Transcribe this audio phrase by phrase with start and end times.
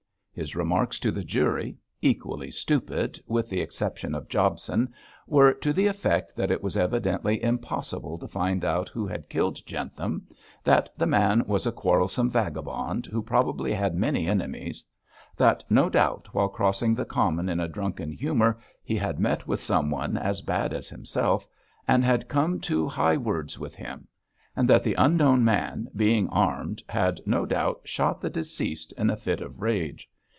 [0.33, 4.93] His remarks to the jury equally stupid, with the exception of Jobson
[5.27, 9.63] were to the effect that it was evidently impossible to find out who had killed
[9.65, 10.25] Jentham,
[10.63, 14.85] that the man was a quarrelsome vagabond who probably had many enemies;
[15.35, 19.59] that no doubt while crossing the common in a drunken humour he had met with
[19.59, 21.45] someone as bad as himself,
[21.89, 24.07] and had come to high words with him;
[24.55, 29.17] and that the unknown man, being armed, had no doubt shot the deceased in a
[29.17, 30.07] fit of rage.